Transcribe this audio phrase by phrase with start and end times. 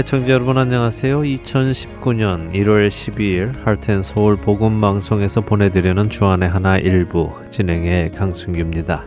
[0.00, 1.20] 애청자 여러분 안녕하세요.
[1.20, 9.04] 2019년 1월 12일 할텐 서울 복음 방송에서 보내드리는 주안의 하나 일부 진행의 강순규입니다.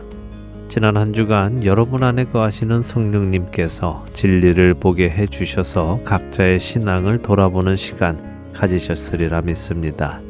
[0.68, 8.16] 지난 한 주간 여러분 안에 거하시는 성령님께서 진리를 보게 해 주셔서 각자의 신앙을 돌아보는 시간
[8.52, 10.20] 가지셨으리라 믿습니다.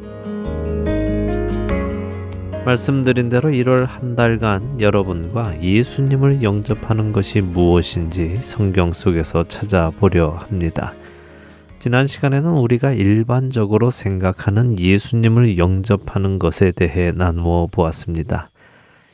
[2.65, 10.91] 말씀드린 대로 1월 한 달간 여러분과 예수님을 영접하는 것이 무엇인지 성경 속에서 찾아보려 합니다.
[11.77, 18.49] 지난 시간에는 우리가 일반적으로 생각하는 예수님을 영접하는 것에 대해 나누어 보았습니다.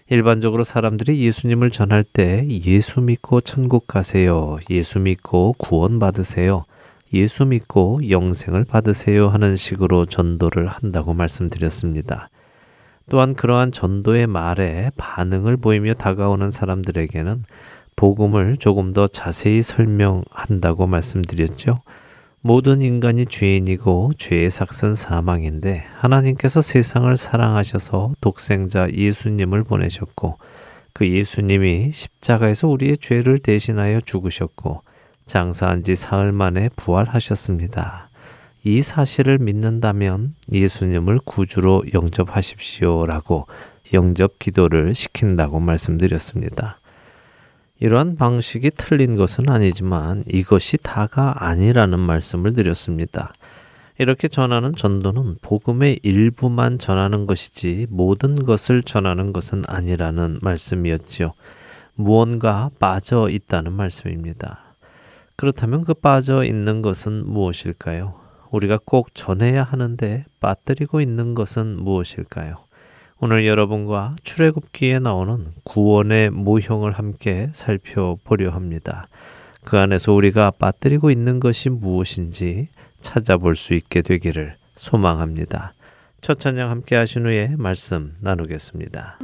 [0.09, 4.59] 일반적으로 사람들이 예수님을 전할 때 예수 믿고 천국 가세요.
[4.70, 6.64] 예수 믿고 구원 받으세요.
[7.14, 12.30] 예수 믿고 영생을 받으세요 하는 식으로 전도를 한다고 말씀드렸습니다.
[13.12, 17.44] 또한 그러한 전도의 말에 반응을 보이며 다가오는 사람들에게는
[17.98, 21.81] 복음을 조금 더 자세히 설명한다고 말씀드렸죠.
[22.40, 30.36] 모든 인간이 죄인이고 죄의 삭은 사망인데 하나님께서 세상을 사랑하셔서 독생자 예수님을 보내셨고
[30.94, 34.84] 그 예수님이 십자가에서 우리의 죄를 대신하여 죽으셨고
[35.25, 38.08] 장사한 지 사흘 만에 부활하셨습니다.
[38.64, 43.48] 이 사실을 믿는다면 예수님을 구주로 영접하십시오라고
[43.94, 46.80] 영접 기도를 시킨다고 말씀드렸습니다.
[47.80, 53.34] 이러한 방식이 틀린 것은 아니지만 이것이 다가 아니라는 말씀을 드렸습니다.
[53.98, 61.34] 이렇게 전하는 전도는 복음의 일부만 전하는 것이지 모든 것을 전하는 것은 아니라는 말씀이었지요.
[61.96, 64.75] 무언가 빠져 있다는 말씀입니다.
[65.36, 68.20] 그렇다면 그 빠져 있는 것은 무엇일까요?
[68.52, 72.57] 우리가 꼭 전해야 하는데 빠뜨리고 있는 것은 무엇일까요?
[73.19, 79.06] 오늘 여러분과 출애굽기에 나오는 구원의 모형을 함께 살펴보려 합니다.
[79.63, 82.69] 그 안에서 우리가 빠뜨리고 있는 것이 무엇인지
[83.01, 85.73] 찾아볼 수 있게 되기를 소망합니다.
[86.22, 89.19] 첫 찬양 함께 하신 후에 말씀 나누겠습니다.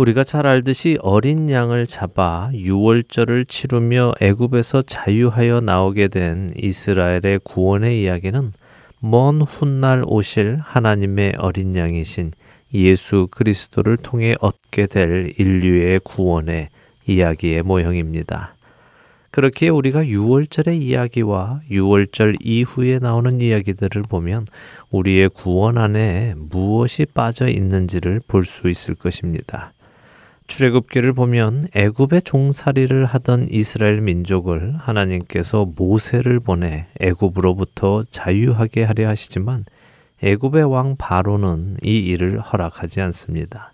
[0.00, 8.52] 우리가 잘 알듯이 어린 양을 잡아 유월절을 치르며 애굽에서 자유하여 나오게 된 이스라엘의 구원의 이야기는
[9.00, 12.32] 먼 훗날 오실 하나님의 어린 양이신
[12.72, 16.70] 예수 그리스도를 통해 얻게 될 인류의 구원의
[17.06, 18.54] 이야기의 모형입니다.
[19.30, 24.46] 그렇게 우리가 6월절의 이야기와 6월절 이후에 나오는 이야기들을 보면
[24.90, 29.74] 우리의 구원 안에 무엇이 빠져 있는지를 볼 수 있을 것입니다.
[30.50, 39.64] 출애굽기를 보면 애굽의 종살이를 하던 이스라엘 민족을 하나님께서 모세를 보내 애굽으로부터 자유하게 하려 하시지만
[40.24, 43.72] 애굽의 왕 바로는 이 일을 허락하지 않습니다.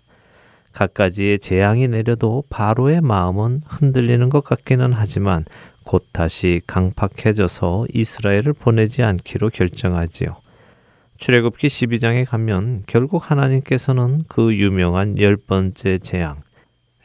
[0.73, 5.45] 갖가지의 재앙이 내려도 바로의 마음은 흔들리는 것 같기는 하지만
[5.83, 10.37] 곧 다시 강팍해져서 이스라엘을 보내지 않기로 결정하지요.
[11.17, 16.46] 출애굽기 12장에 가면 결국 하나님께서는 그 유명한 열 번째 재앙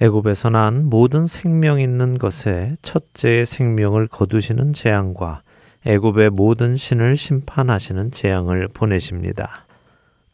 [0.02, 5.42] 애굽에서 난 모든 생명 있는 것에 첫째의 생명을 거두시는 재앙과
[5.86, 9.64] 애굽의 모든 신을 심판하시는 재앙을 보내십니다.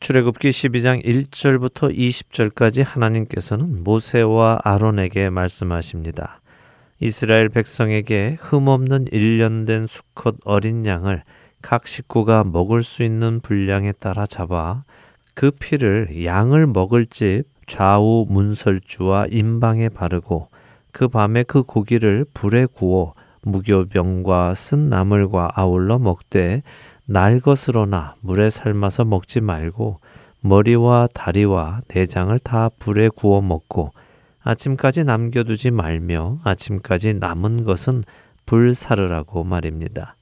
[0.00, 6.40] 출애굽기 12장 1절부터 20절까지 하나님께서는 모세와 아론에게 말씀하십니다.
[7.00, 11.24] 이스라엘 백성에게 흠없는 일련된 수컷 어린 양을
[11.60, 14.84] 각 식구가 먹을 수 있는 분량에 따라 잡아
[15.34, 20.48] 그 피를 양을 먹을 집 좌우 문설주와 임방에 바르고
[20.90, 23.12] 그 밤에 그 고기를 불에 구워
[23.42, 26.62] 무교병과 쓴 나물과 아울러 먹되
[27.06, 30.00] 날 것으로나 물에 삶아서 먹지 말고
[30.40, 33.92] 머리와 다리와 내장을 다 불에 구워 먹고
[34.42, 38.02] 아침까지 남겨두지 말며 아침까지 남은 것은
[38.46, 40.16] 불사르라고 말입니다.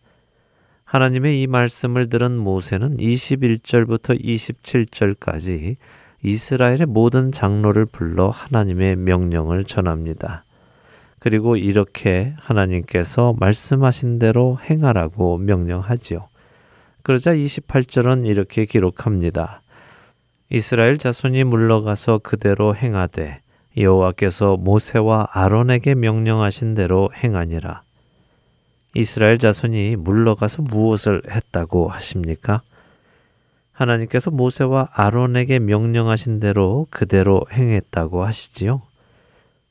[0.84, 5.76] 하나님의 이 말씀을 들은 모세는 21절부터 27절까지
[6.22, 10.44] 이스라엘의 모든 장로를 불러 하나님의 명령을 전합니다.
[11.18, 16.28] 그리고 이렇게 하나님께서 말씀하신 대로 행하라고 명령하지요.
[17.02, 19.62] 그러자 28절은 이렇게 기록합니다.
[20.50, 23.40] 이스라엘 자손이 물러가서 그대로 행하되
[23.76, 27.82] 여호와께서 모세와 아론에게 명령하신 대로 행하니라.
[28.94, 32.62] 이스라엘 자손이 물러가서 무엇을 했다고 하십니까?
[33.76, 38.82] 하나님께서 모세와 아론에게 명령하신 대로 그대로 행했다고 하시지요.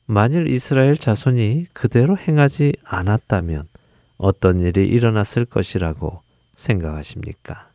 [0.06, 3.66] 만일 이스라엘 자손이 그대로 행하지 않았다면
[4.16, 6.22] 어떤 일이 일어났을 것이라고
[6.54, 7.65] 생각하십니까?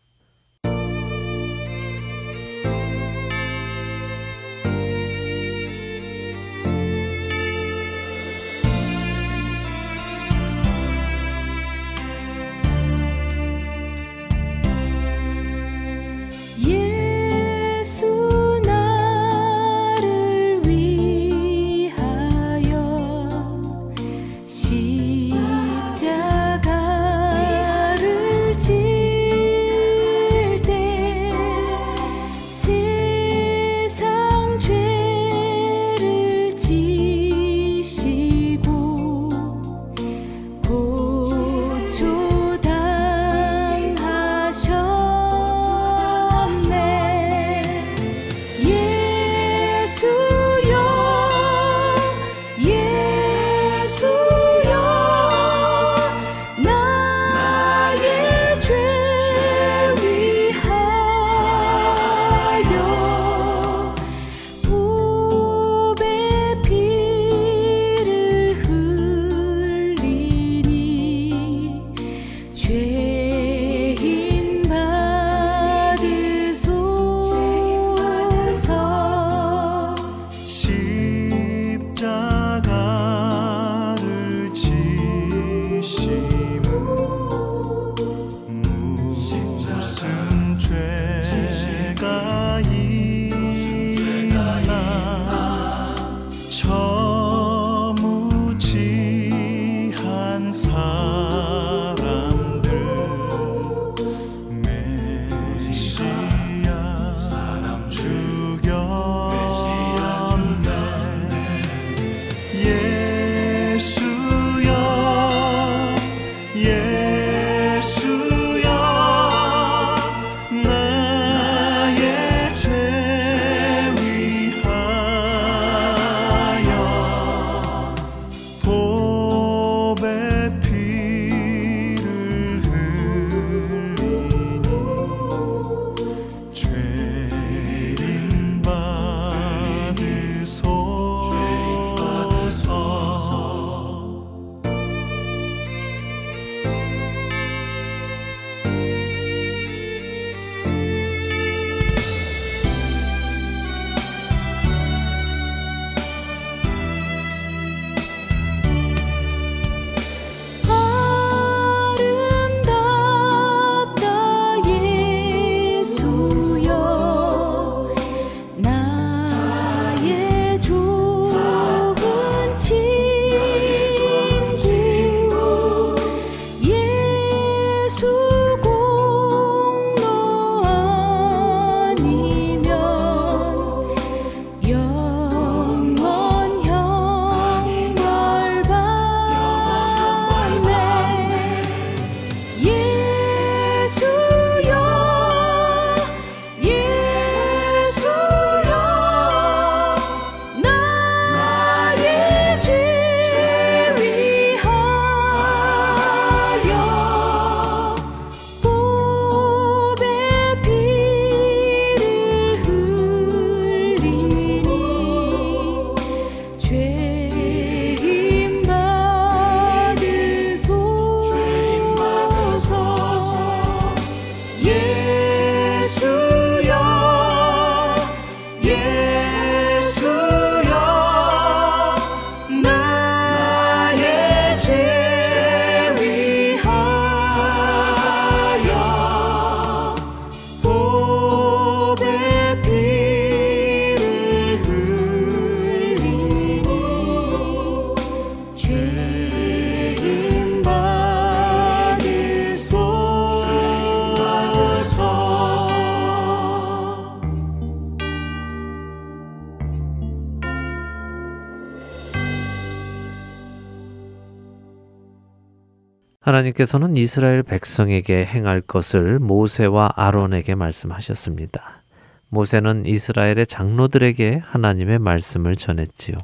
[266.21, 271.81] 하나님께서는 이스라엘 백성에게 행할 것을 모세와 아론에게 말씀하셨습니다.
[272.29, 276.17] 모세는 이스라엘의 장로들에게 하나님의 말씀을 전했지요.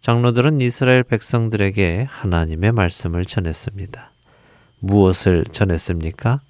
[0.00, 4.10] 장로들은 이스라엘 백성들에게 하나님의 말씀을 전했습니다.
[4.80, 6.40] 무엇을 전했습니까?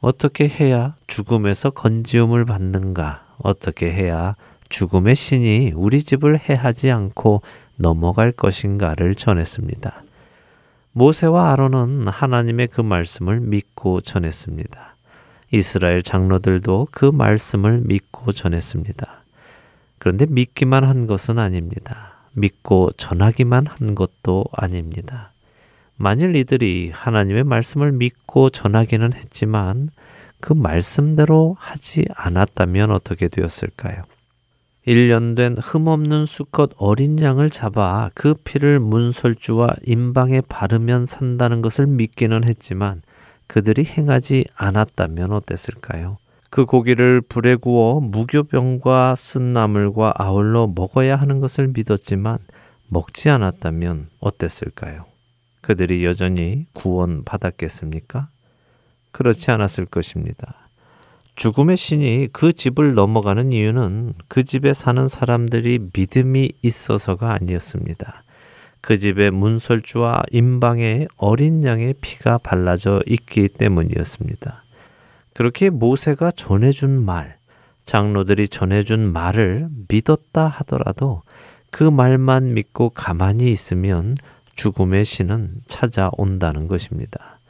[0.00, 3.24] 어떻게 해야 죽음에서 건지움을 받는가?
[3.38, 4.36] 어떻게 해야
[4.68, 7.40] 죽음의 신이 우리 집을 해하지 않고
[7.76, 10.05] 넘어갈 것인가를 전했습니다.
[10.96, 14.96] 모세와 아론은 하나님의 그 말씀을 믿고 전했습니다.
[15.50, 19.06] 이스라엘 장로들도 그 말씀을 믿고 전했습니다.
[19.98, 22.14] 그런데 믿기만 한 것은 아닙니다.
[22.32, 25.32] 믿고 전하기만 한 것도 아닙니다.
[25.96, 29.90] 만일 이들이 하나님의 말씀을 믿고 전하기는 했지만
[30.40, 34.02] 그 말씀대로 하지 않았다면 어떻게 되었을까요?
[34.86, 42.44] 1년 된 흠없는 수컷 어린 양을 잡아 그 피를 문설주와 임방에 바르면 산다는 것을 믿기는
[42.44, 43.02] 했지만
[43.48, 46.18] 그들이 행하지 않았다면 어땠을까요?
[46.50, 52.38] 그 고기를 불에 구워 무교병과 쓴나물과 아울러 먹어야 하는 것을 믿었지만
[52.88, 55.06] 먹지 않았다면 어땠을까요?
[55.62, 58.28] 그들이 여전히 구원 받았겠습니까?
[59.10, 60.65] 그렇지 않았을 것입니다.
[61.36, 68.24] 죽음의 신이 그 집을 넘어가는 이유는 그 집에 사는 사람들이 믿음이 있어서가 아니었습니다.
[68.80, 74.64] 그 집의 문설주와 임방에 어린 양의 피가 발라져 있기 때문이었습니다.
[75.34, 77.36] 그렇게 모세가 전해준 말,
[77.84, 81.22] 장로들이 전해준 말을 믿었다 하더라도
[81.70, 84.16] 그 말만 믿고 가만히 있으면
[84.54, 87.40] 죽음의 신은 찾아온다는 것입니다.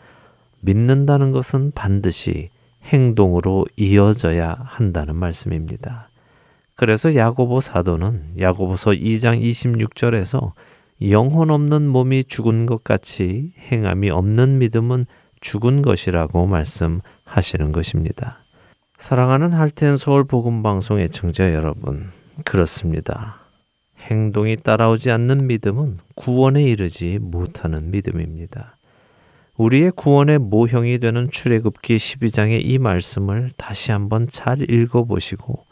[0.61, 2.50] 믿는다는 것은 반드시
[2.87, 6.11] 행동으로 이어져야 한다는 말씀입니다.
[6.75, 10.52] 그래서 야고보 사도는 야고보서 2장 26절에서
[11.11, 15.05] 영혼 없는 몸이 죽은 것 같이 행함이 없는 믿음은
[15.40, 18.38] 죽은 것이라고 말씀하시는 것입니다.
[18.99, 22.11] 사랑하는 할텐 서울 복음 방송 의 청자 여러분,
[22.45, 23.40] 그렇습니다.
[23.99, 28.75] 행동이 따라오지 않는 믿음은 구원에 이르지 못하는 믿음입니다.
[29.56, 35.64] 우리의 구원의 모형이 되는 출애굽기 12장의 이 말씀을 다시 한번 잘 읽어 보시고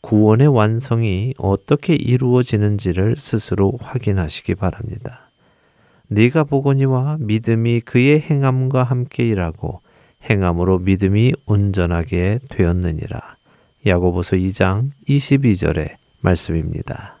[0.00, 5.30] 구원의 완성이 어떻게 이루어지는지를 스스로 확인하시기 바랍니다.
[6.08, 9.80] 네가 보거니와 믿음이 그의 행함과 함께 일하고
[10.30, 13.36] 행함으로 믿음이 온전하게 되었느니라.
[13.84, 17.15] 야고보서 2장 22절의 말씀입니다.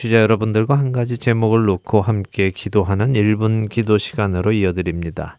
[0.00, 5.38] 청취자 여러분들과 한 가지 제목을 놓고 함께 기도하는 1분 기도 시간으로 이어드립니다.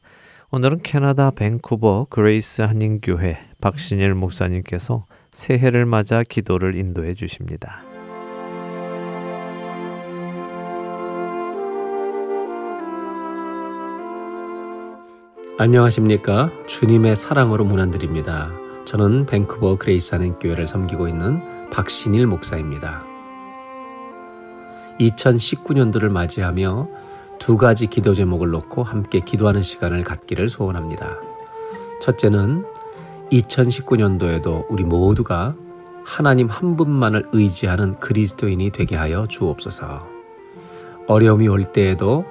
[0.51, 7.81] 오늘은 캐나다 밴쿠버 그레이스 한인교회 박신일 목사님께서 새해를 맞아 기도를 인도해 주십니다.
[15.57, 16.51] 안녕하십니까.
[16.67, 18.51] 주님의 사랑으로 문안드립니다.
[18.85, 23.10] 저는 밴쿠버 그레이스 한인교회를 섬기고 있는 박신일 목사입니다.
[25.09, 26.87] 2019년도를 맞이하며
[27.39, 31.17] 두 가지 기도 제목을 놓고 함께 기도하는 시간을 갖기를 소원합니다.
[32.01, 32.65] 첫째는
[33.31, 35.55] 2019년도에도 우리 모두가
[36.03, 40.05] 하나님 한 분만을 의지하는 그리스도인이 되게 하여 주옵소서.
[41.07, 42.25] 어려움이 올 때에도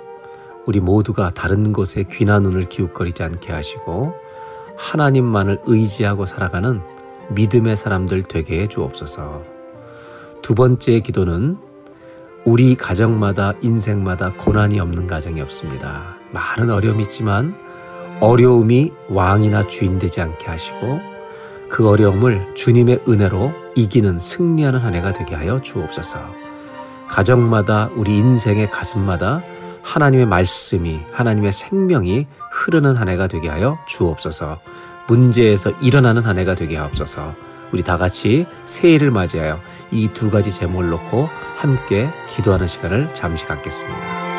[0.67, 4.15] 우리 모두가 다른 곳에 귀나 눈을 기웃거리지 않게 하시고
[4.77, 6.81] 하나님만을 의지하고 살아가는
[7.31, 9.43] 믿음의 사람들 되게 해 주옵소서.
[10.43, 11.59] 두 번째 기도는
[12.45, 16.17] 우리 가정마다 인생마다 고난이 없는 가정이 없습니다.
[16.33, 17.55] 많은 어려움이 있지만
[18.21, 21.01] 어려움이 왕이나 주인 되지 않게 하시고
[21.69, 26.19] 그 어려움을 주님의 은혜로 이기는 승리하는 한 해가 되게 하여 주옵소서.
[27.09, 29.43] 가정마다 우리 인생의 가슴마다
[29.83, 34.59] 하나님의 말씀이 하나님의 생명이 흐르는 한 해가 되게 하여 주옵소서.
[35.09, 37.35] 문제에서 일어나는 한 해가 되게 하옵소서.
[37.73, 39.61] 우리 다 같이 새해를 맞이하여
[39.93, 41.29] 이 두 가지 제목을 놓고
[41.61, 44.30] 함께 기도하는 시간을 잠시 갖겠습니다.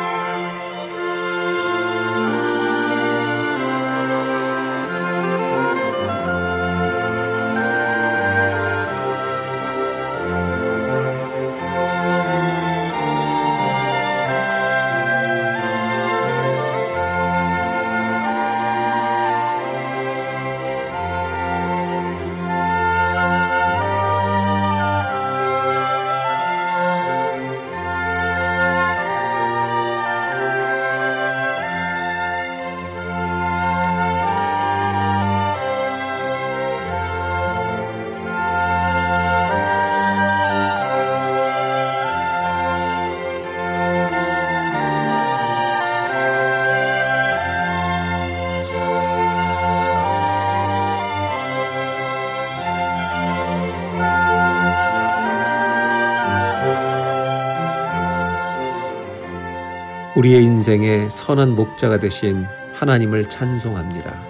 [60.22, 64.24] 우리의 인생의 선한 목자가 되신 하나님을 찬송합니다.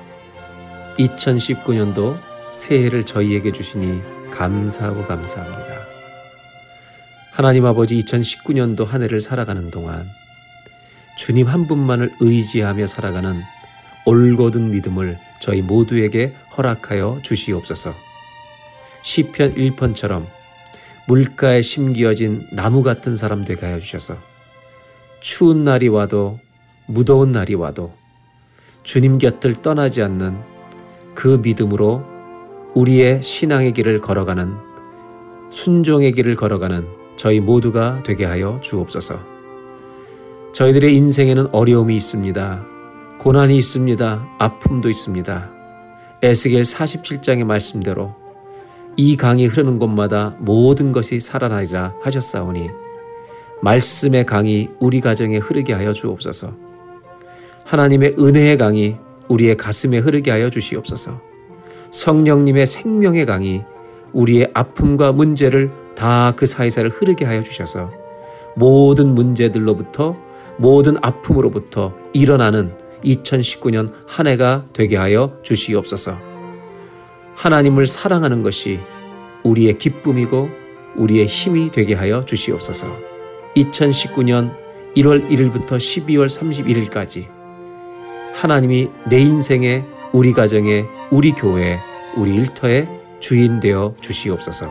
[0.99, 2.19] 2019년도
[2.51, 4.01] 새해를 저희에게 주시니
[4.31, 5.83] 감사하고 감사합니다.
[7.31, 10.09] 하나님 아버지 2019년도 한 해를 살아가는 동안
[11.19, 13.43] 주님 한 분만을 의지하며 살아가는
[14.07, 17.95] 올곧은 믿음을 저희 모두에게 허락하여 주시옵소서.
[19.03, 20.27] 시편 1편처럼
[21.07, 24.32] 물가에 심기어진 나무 같은 사람 되게 하여 주셔서
[25.23, 26.41] 추운 날이 와도
[26.87, 27.93] 무더운 날이 와도
[28.83, 30.37] 주님 곁을 떠나지 않는
[31.15, 32.05] 그 믿음으로
[32.75, 34.57] 우리의 신앙의 길을 걸어가는
[35.49, 39.21] 순종의 길을 걸어가는 저희 모두가 되게 하여 주옵소서.
[40.53, 42.65] 저희들의 인생에는 어려움이 있습니다.
[43.21, 44.29] 고난이 있습니다.
[44.39, 45.51] 아픔도 있습니다.
[46.23, 48.17] 에스겔 47장의 말씀대로
[48.97, 52.82] 이 강이 흐르는 곳마다 모든 것이 살아나리라 하셨사오니
[53.63, 56.53] 말씀의 강이 우리 가정에 흐르게 하여 주옵소서.
[57.65, 58.97] 하나님의 은혜의 강이
[59.29, 61.21] 우리의 가슴에 흐르게 하여 주시옵소서.
[61.93, 63.63] 성령님의 생명의 강이
[64.13, 67.91] 우리의 아픔과 문제를 다 그 사이사이를 흐르게 하여 주셔서
[68.57, 70.17] 모든 문제들로부터
[70.59, 76.19] 모든 아픔으로부터 일어나는 2019년 한 해가 되게 하여 주시옵소서.
[77.37, 78.81] 하나님을 사랑하는 것이
[79.45, 80.49] 우리의 기쁨이고
[80.97, 83.12] 우리의 힘이 되게 하여 주시옵소서.
[83.57, 84.55] 2019년
[84.97, 87.29] 1월 1일부터 12월 31일까지
[88.35, 91.79] 하나님이 내 인생에 우리 가정에 우리 교회
[92.17, 92.89] 우리 일터에
[93.21, 94.69] 주인 되어 주시옵소서.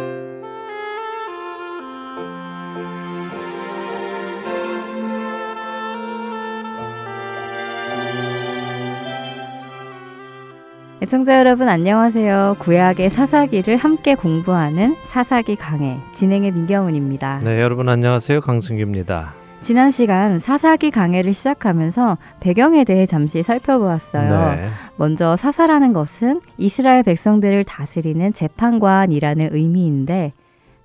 [11.03, 12.57] 애청자 여러분 안녕하세요.
[12.59, 17.39] 구약의 사사기를 함께 공부하는 사사기 강해 진행의 민경훈입니다.
[17.43, 18.39] 네, 여러분 안녕하세요.
[18.41, 19.33] 강승규입니다.
[19.61, 24.55] 지난 시간 사사기 강해를 시작하면서 배경에 대해 잠시 살펴보았어요.
[24.55, 24.67] 네.
[24.95, 30.33] 먼저 사사라는 것은 이스라엘 백성들을 다스리는 재판관이라는 의미인데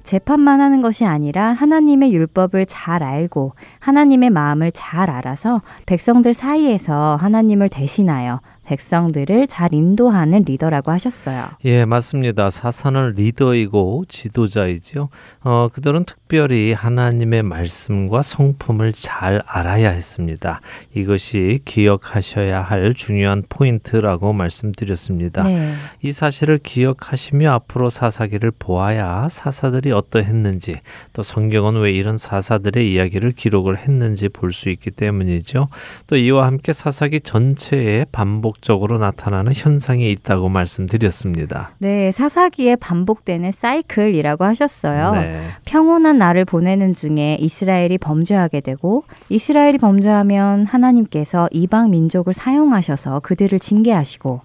[0.03, 7.69] 재판만 하는 것이 아니라 하나님의 율법을 잘 알고 하나님의 마음을 잘 알아서 백성들 사이에서 하나님을
[7.69, 11.45] 대신하여 백성들을 잘 인도하는 리더라고 하셨어요.
[11.65, 12.51] 예, 맞습니다.
[12.51, 15.09] 사사는 리더이고 지도자이죠.
[15.45, 20.61] 어, 그들은 특별히 하나님의 말씀과 성품을 잘 알아야 했습니다.
[20.95, 25.45] 이것이 기억하셔야 할 중요한 포인트라고 말씀드렸습니다.
[25.45, 25.73] 네.
[26.03, 30.75] 이 사실을 기억하시며 앞으로 사사기를 보아야 사사들이 어떠했는지
[31.13, 35.69] 또 성경은 왜 이런 사사들의 이야기를 기록을 했는지 볼 수 있기 때문이죠.
[36.07, 41.71] 또 이와 함께 사사기 전체에 반복 적으로 나타나는 현상이 있다고 말씀드렸습니다.
[41.79, 45.11] 네, 사사기에 반복되는 사이클이라고 하셨어요.
[45.11, 45.47] 네.
[45.65, 54.41] 평온한 날을 보내는 중에 이스라엘이 범죄하게 되고 이스라엘이 범죄하면 하나님께서 이방 민족을 사용하셔서 그들을 징계하시고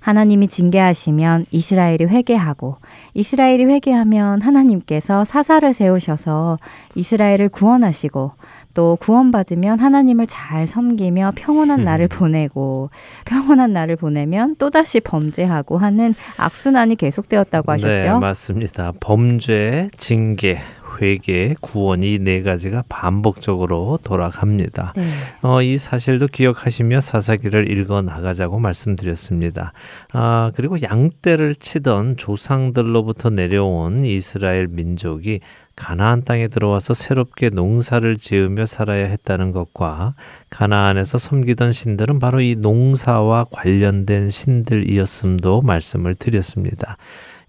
[0.00, 2.76] 하나님이 징계하시면 이스라엘이 회개하고
[3.14, 6.58] 이스라엘이 회개하면 하나님께서 사사를 세우셔서
[6.94, 8.32] 이스라엘을 구원하시고
[8.74, 12.90] 또 구원받으면 하나님을 잘 섬기며 평온한 날을 보내고
[13.24, 17.88] 평온한 날을 보내면 또다시 범죄하고 하는 악순환이 계속되었다고 하셨죠.
[17.88, 18.92] 네, 맞습니다.
[19.00, 20.60] 범죄, 징계,
[21.00, 24.92] 회개, 구원이 네 가지가 반복적으로 돌아갑니다.
[24.96, 25.04] 네.
[25.42, 29.72] 어, 이 사실도 기억하시며 사사기를 읽어 나가자고 말씀드렸습니다.
[30.12, 35.40] 아, 그리고 양떼를 치던 조상들로부터 내려온 이스라엘 민족이
[35.80, 40.14] 가나안 땅에 들어와서 새롭게 농사를 지으며 살아야 했다는 것과
[40.50, 46.98] 가나안에서 섬기던 신들은 바로 이 농사와 관련된 신들이었음도 말씀을 드렸습니다.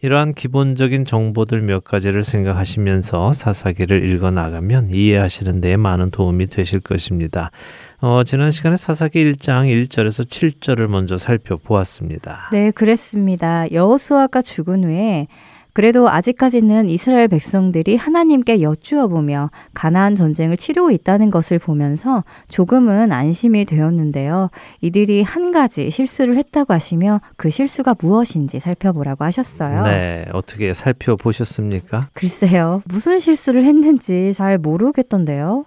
[0.02, 7.52] 이러한 기본적인 정보들 몇 가지를 생각하시면서 사사기를 읽어 나가면 이해하시는 데 많은 도움이 되실 것입니다.
[8.00, 12.50] 어, 지난 시간에 사사기 1장 1절에서 7절을 먼저 살펴보았습니다.
[12.54, 13.70] 네, 그랬습니다.
[13.72, 15.28] 여호수아가 죽은 후에
[15.74, 23.66] 그래도 아직까지는 이스라엘 백성들이 하나님께 여쭈어 보며 가나안 전쟁을 치르고 있다는 것을 보면서 조금은 안심이
[23.66, 24.50] 되었는데요.
[24.82, 29.84] 이들이 한 가지 실수를 했다고 하시며 그 실수가 무엇인지 살펴보라고 하셨어요.
[29.84, 32.10] 네, 어떻게 살펴보셨습니까?
[32.14, 32.82] 글쎄요.
[32.86, 35.66] 무슨 실수를 했는지 잘 모르겠던데요.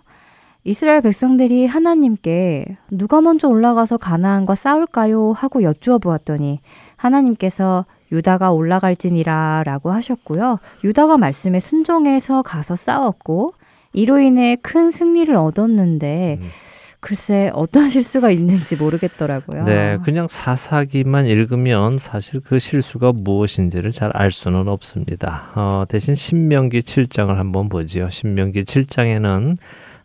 [0.65, 5.33] 이스라엘 백성들이 하나님께 누가 먼저 올라가서 가나안과 싸울까요?
[5.33, 6.61] 하고 여쭈어 보았더니
[6.97, 10.59] 하나님께서 유다가 올라갈지니라 라고 하셨고요.
[10.85, 13.55] 유다가 말씀에 순종해서 가서 싸웠고
[13.93, 16.49] 이로 인해 큰 승리를 얻었는데 음.
[17.01, 19.65] 글쎄 어떤 실수가 있는지 모르겠더라고요.
[19.65, 25.51] 네, 그냥 사사기만 읽으면 사실 그 실수가 무엇인지를 잘 알 수는 없습니다.
[25.55, 28.09] 어, 대신 신명기 7장을 한번 보지요.
[28.09, 29.57] 신명기 7장에는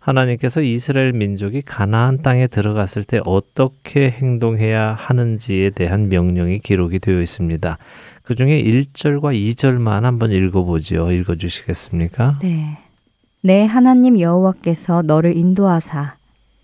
[0.10, 7.78] 하나님께서 이스라엘 민족이 가나안 땅에 들어갔을 때 어떻게 행동해야 하는지에 대한 명령이 기록이 되어 있습니다.
[8.24, 11.12] 그 중에 1절과 2절만 한번 읽어보지요.
[11.12, 12.40] 읽어주시겠습니까?
[12.42, 12.78] 네.
[13.42, 16.16] 네 하나님 여호와께서 너를 인도하사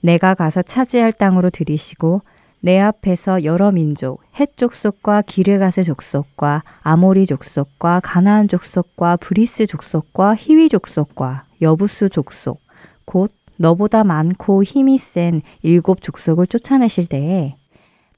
[0.01, 2.21] 네가 가서 차지할 땅으로 들이시고
[2.59, 10.69] 네 앞에서 여러 민족 헷 족속과 기르가스 족속과 아모리 족속과 가나안 족속과 브리스 족속과 히위
[10.69, 12.64] 족속과 여부스 족속
[13.05, 17.55] 곧 너보다 많고 힘이 센 일곱 족속을 쫓아내실 때에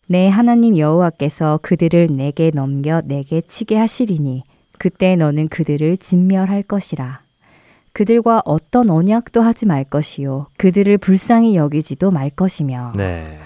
[0.08, 4.44] 내 하나님 여호와께서 그들을 내게 넘겨 내게 치게 하시리니
[4.80, 7.22] 그때 너는 그들을 진멸할 것이라.
[7.92, 12.94] 그들과 어떤 언약도 하지 말 것이요 그들을 불쌍히 여기지도 말 것이며.
[12.96, 13.40] 네.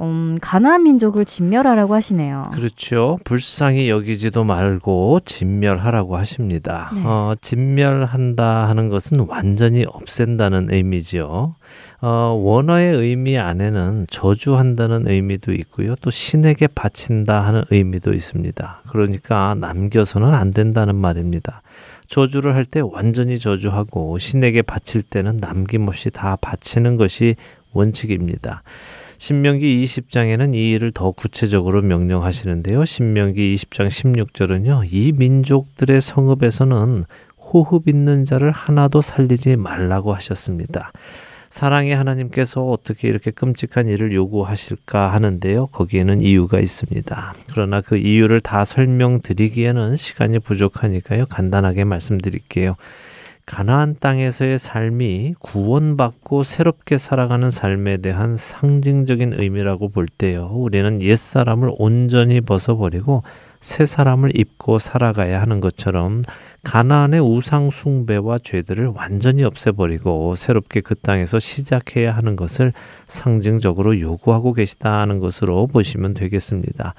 [0.00, 2.44] 음, 가나안 민족을 진멸하라고 하시네요.
[2.52, 3.18] 그렇죠.
[3.24, 6.90] 불쌍히 여기지도 말고 진멸하라고 하십니다.
[6.94, 7.02] 네.
[7.04, 11.56] 어, 진멸한다 하는 것은 완전히 없앤다는 의미지요.
[12.00, 12.08] 어,
[12.40, 15.96] 원어의 의미 안에는 저주한다는 의미도 있고요.
[16.00, 18.82] 또 신에게 바친다 하는 의미도 있습니다.
[18.88, 21.62] 그러니까 남겨서는 안 된다는 말입니다.
[22.06, 27.34] 저주를 할 때 완전히 저주하고 신에게 바칠 때는 남김없이 다 바치는 것이
[27.72, 28.62] 원칙입니다.
[29.18, 32.84] 신명기 20장에는 이 일을 더 구체적으로 명령하시는데요.
[32.84, 34.84] 신명기 20장 16절은요.
[34.90, 37.04] 이 민족들의 성읍에서는
[37.36, 40.92] 호흡 있는 자를 하나도 살리지 말라고 하셨습니다.
[41.50, 45.68] 사랑의 하나님께서 어떻게 이렇게 끔찍한 일을 요구하실까 하는데요.
[45.68, 47.34] 거기에는 이유가 있습니다.
[47.50, 51.26] 그러나 그 이유를 다 설명드리기에는 시간이 부족하니까요.
[51.26, 52.74] 간단하게 말씀드릴게요.
[53.48, 60.50] 가나안 땅에서의 삶이 구원받고 새롭게 살아가는 삶에 대한 상징적인 의미라고 볼 때요.
[60.52, 63.22] 우리는 옛 사람을 온전히 벗어버리고
[63.60, 66.24] 새 사람을 입고 살아가야 하는 것처럼
[66.62, 72.74] 가나안의 우상 숭배와 죄들을 완전히 없애버리고 새롭게 그 땅에서 시작해야 하는 것을
[73.06, 76.94] 상징적으로 요구하고 계시다는 것으로 보시면 되겠습니다.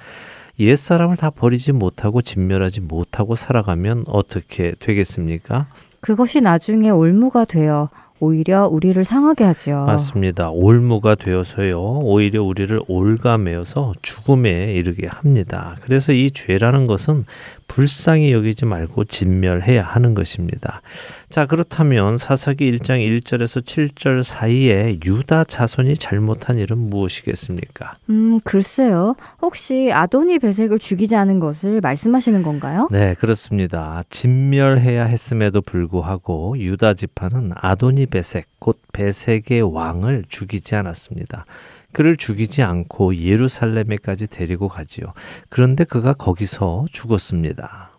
[0.61, 5.67] 옛 사람을 다 버리지 못하고 진멸하지 못하고 살아가면 어떻게 되겠습니까?
[6.01, 9.85] 그것이 나중에 올무가 되어 오히려 우리를 상하게 하지요.
[9.85, 10.49] 맞습니다.
[10.51, 11.79] 올무가 되어서요.
[12.03, 15.75] 오히려 우리를 올가매어서 죽음에 이르게 합니다.
[15.81, 17.25] 그래서 이 죄라는 것은
[17.67, 20.81] 불쌍히 여기지 말고 진멸해야 하는 것입니다.
[21.29, 27.93] 자, 그렇다면 사사기 1장 1절에서 7절 사이에 유다 자손이 잘못한 일은 무엇이겠습니까?
[28.09, 29.15] 음, 글쎄요.
[29.41, 32.87] 혹시 아도니 베색을 죽이지 않은 것을 말씀하시는 건가요?
[32.91, 34.01] 네, 그렇습니다.
[34.09, 41.45] 진멸해야 했음에도 불구하고 유다 지파는 아도니 베색, 곧 베색의 왕을 죽이지 않았습니다.
[41.91, 45.13] 그를 죽이지 않고 예루살렘에까지 데리고 가지요.
[45.49, 47.91] 그런데 그가 거기서 죽었습니다.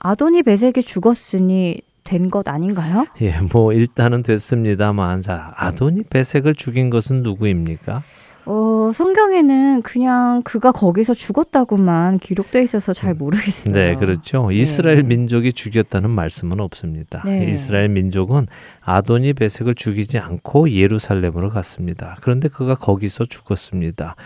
[0.00, 3.06] 아도니 베색이 죽었으니 된 것 아닌가요?
[3.20, 8.02] 예, 뭐 일단은 됐습니다만 자, 아도니 베색을 죽인 것은 누구입니까?
[8.50, 13.74] 어, 성경에는 그냥 그가 거기서 죽었다고만 기록돼 있어서 잘 모르겠어요.
[13.74, 14.50] 네, 그렇죠.
[14.50, 17.22] 이스라엘 민족이 죽였다는 말씀은 없습니다.
[17.26, 17.46] 네.
[17.46, 18.46] 이스라엘 민족은
[18.80, 22.16] 아도니 베색을 죽이지 않고 예루살렘으로 갔습니다.
[22.22, 24.16] 그런데 그가 거기서 죽었습니다.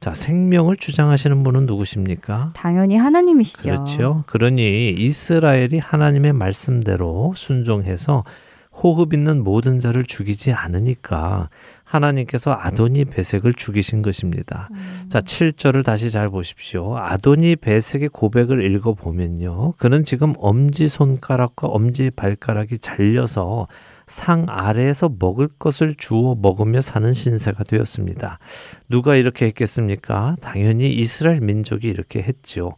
[0.00, 2.52] 자, 생명을 주장하시는 분은 누구십니까?
[2.54, 3.62] 당연히 하나님이시죠.
[3.62, 4.24] 그렇죠.
[4.26, 8.22] 그러니 이스라엘이 하나님의 말씀대로 순종해서
[8.72, 11.48] 호흡 있는 모든 자를 죽이지 않으니까
[11.86, 14.68] 하나님께서 아도니 베색을 죽이신 것입니다.
[15.08, 16.96] 자, 7절을 다시 잘 보십시오.
[16.98, 19.72] 아도니 베색의 고백을 읽어 보면요.
[19.78, 23.68] 그는 지금 엄지 손가락과 엄지 발가락이 잘려서
[24.06, 28.38] 상 아래에서 먹을 것을 주워 먹으며 사는 신세가 되었습니다.
[28.88, 30.36] 누가 이렇게 했겠습니까?
[30.40, 32.70] 당연히 이스라엘 민족이 이렇게 했죠.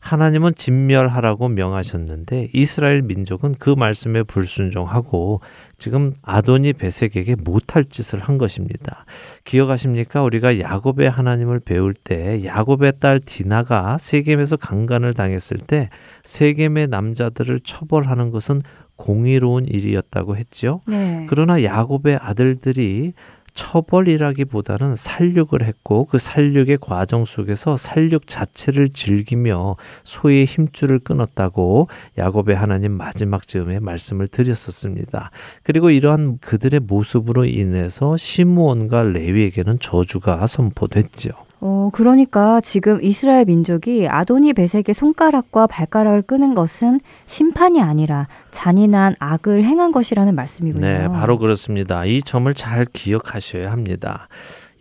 [0.00, 5.40] 하나님은 진멸하라고 명하셨는데 이스라엘 민족은 그 말씀에 불순종하고
[5.78, 9.06] 지금 아도니 베색에게 못할 짓을 한 것입니다.
[9.44, 10.22] 기억하십니까?
[10.22, 15.88] 우리가 야곱의 하나님을 배울 때 야곱의 딸 디나가 세겜에서 강간을 당했을 때
[16.24, 18.60] 세겜의 남자들을 처벌하는 것은
[18.96, 20.80] 공의로운 일이었다고 했죠.
[20.86, 21.26] 네.
[21.28, 23.12] 그러나 야곱의 아들들이
[23.54, 32.96] 처벌이라기보다는 살육을 했고 그 살육의 과정 속에서 살육 자체를 즐기며 소의 힘줄을 끊었다고 야곱의 하나님
[32.96, 35.30] 마지막 즈음에 말씀을 드렸었습니다.
[35.62, 41.30] 그리고 이러한 그들의 모습으로 인해서 시므온과 레위에게는 저주가 선포됐죠.
[41.66, 49.64] 어, 그러니까 지금 이스라엘 민족이 아도니 베색의 손가락과 발가락을 끄는 것은 심판이 아니라 잔인한 악을
[49.64, 50.86] 행한 것이라는 말씀이군요.
[50.86, 52.04] 네, 바로 그렇습니다.
[52.04, 54.28] 이 점을 잘 기억하셔야 합니다.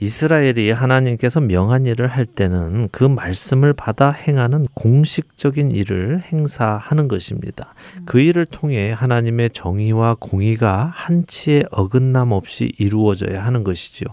[0.03, 7.73] 이스라엘이 하나님께서 명한 일을 할 때는 그 말씀을 받아 행하는 공식적인 일을 행사하는 것입니다.
[8.03, 14.05] 그 일을 통해 하나님의 정의와 공의가 한치의 어긋남 없이 이루어져야 하는 것이죠.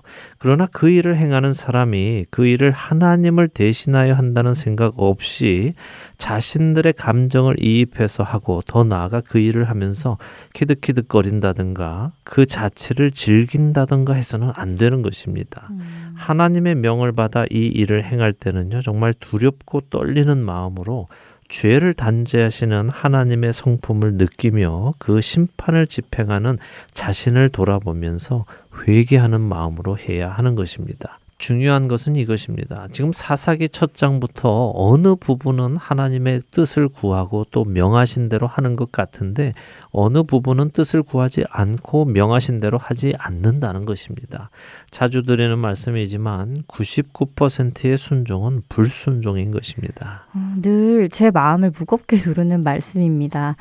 [0.43, 5.75] 그러나 그 일을 행하는 사람이 그 일을 하나님을 대신하여 한다는 생각 없이
[6.17, 10.17] 자신들의 감정을 이입해서 하고 더 나아가 그 일을 하면서
[10.55, 15.69] 키득키득거린다든가 그 자체를 즐긴다든가 해서는 안 되는 것입니다.
[16.15, 21.09] 하나님의 명을 받아 이 일을 행할 때는요, 정말 두렵고 떨리는 마음으로
[21.51, 26.59] 죄를 단죄하시는 하나님의 성품을 느끼며 그 심판을 집행하는
[26.93, 28.47] 자신을 돌아보면서
[28.89, 31.20] 회개하는 마음으로 해야 하는 것입니다.
[31.41, 32.87] 중요한 것은 이것입니다.
[32.93, 39.55] 지금 사사기 첫 장부터 어느 부분은 하나님의 뜻을 구하고 또 명하신 대로 하는 것 같은데
[39.91, 44.51] 어느 부분은 뜻을 구하지 않고 명하신 대로 하지 않는다는 것입니다.
[44.91, 50.27] 자주 드리는 말씀이지만 99%의 순종은 불순종인 것입니다.
[50.35, 53.57] 어, 늘제 마음을 무겁게 두르는 말씀입니다.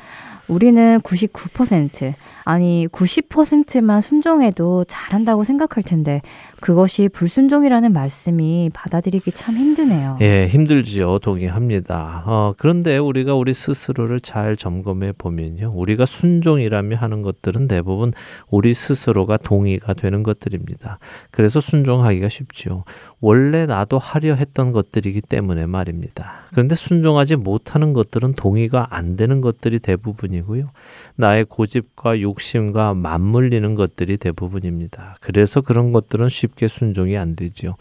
[0.48, 2.14] 우리는 99%
[2.44, 6.22] 아니 90%만 순종해도 잘한다고 생각할 텐데
[6.60, 10.18] 그것이 불순종이라는 말씀이 받아들이기 참 힘드네요.
[10.20, 11.18] 예, 힘들지요.
[11.20, 12.24] 동의합니다.
[12.26, 15.72] 어, 그런데 우리가 우리 스스로를 잘 점검해 보면요.
[15.74, 18.12] 우리가 순종이라며 하는 것들은 대부분
[18.50, 20.98] 우리 스스로가 동의가 되는 것들입니다.
[21.30, 22.84] 그래서 순종하기가 쉽죠.
[23.20, 26.46] 원래 나도 하려 했던 것들이기 때문에 말입니다.
[26.50, 30.70] 그런데 순종하지 못하는 것들은 동의가 안 되는 것들이 대부분이고요.
[31.16, 35.16] 나의 고집과 욕심과 맞물리는 것들이 대부분입니다.
[35.20, 37.76] 그래서 그런 것들은 쉽게 순종이 안 되지요.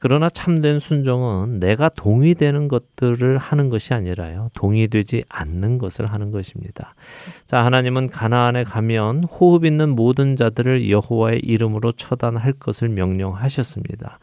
[0.00, 4.48] 그러나 참된 순종은 내가 동의되는 것들을 하는 것이 아니라요.
[4.54, 6.94] 동의되지 않는 것을 하는 것입니다.
[7.46, 14.20] 자, 하나님은 가나안에 가면 호흡 있는 모든 자들을 여호와의 이름으로 처단할 것을 명령하셨습니다.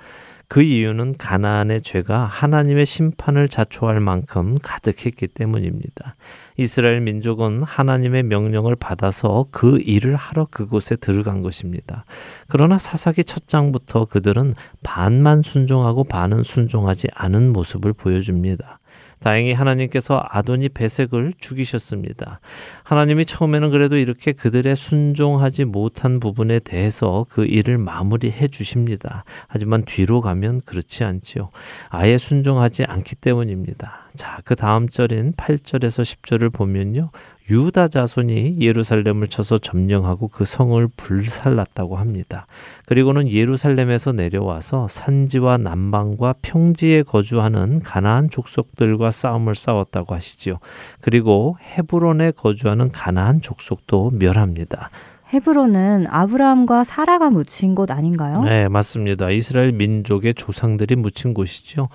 [0.47, 6.15] 그 이유는 가나안의 죄가 하나님의 심판을 자초할 만큼 가득했기 때문입니다.
[6.57, 12.05] 이스라엘 민족은 하나님의 명령을 받아서 그 일을 하러 그곳에 들어간 것입니다.
[12.47, 18.79] 그러나 사사기 첫 장부터 그들은 반만 순종하고 반은 순종하지 않은 모습을 보여줍니다.
[19.25, 22.39] 다행히 하나님께서 아도니 배색을 죽이셨습니다.
[22.83, 29.23] 하나님이 처음에는 그래도 이렇게 그들의 순종하지 못한 부분에 대해서 그 일을 마무리해 주십니다.
[29.47, 31.49] 하지만 뒤로 가면 그렇지 않지요.
[31.89, 34.09] 아예 순종하지 않기 때문입니다.
[34.15, 37.09] 자, 그 다음 절인 8절에서 10절을 보면요.
[37.49, 42.47] 유다 자손이 예루살렘을 쳐서 점령하고 그 성을 불살랐다고 합니다.
[42.85, 50.57] 그리고는 예루살렘에서 내려와서 산지와 남방과 평지에 거주하는 가나안 족속들과 싸움을 싸웠다고 하시지요.
[51.01, 54.89] 그리고 헤브론에 거주하는 가나안 족속도 멸합니다.
[55.33, 58.43] 헤브론은 아브라함과 사라가 묻힌 곳 아닌가요?
[58.43, 59.31] 네, 맞습니다.
[59.31, 61.89] 이스라엘 민족의 조상들이 묻힌 곳이죠.